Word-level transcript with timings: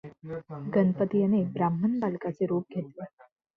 गणपती 0.75 1.21
याने 1.21 1.43
ब्राह्मण 1.53 1.99
बालकाचे 1.99 2.45
रूप 2.47 2.65
घेतले. 2.75 3.05